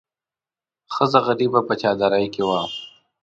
ښځه 0.93 1.19
غریبه 1.27 1.59
په 1.67 1.73
چادرۍ 1.81 2.25
کې 2.33 2.41
وه. 2.47 2.61